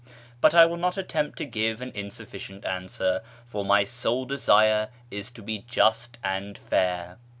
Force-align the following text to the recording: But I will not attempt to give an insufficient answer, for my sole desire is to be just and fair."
But 0.41 0.55
I 0.55 0.65
will 0.65 0.77
not 0.77 0.97
attempt 0.97 1.37
to 1.37 1.45
give 1.45 1.79
an 1.79 1.91
insufficient 1.93 2.65
answer, 2.65 3.21
for 3.45 3.63
my 3.63 3.83
sole 3.83 4.25
desire 4.25 4.89
is 5.11 5.29
to 5.29 5.43
be 5.43 5.59
just 5.59 6.17
and 6.23 6.57
fair." 6.57 7.19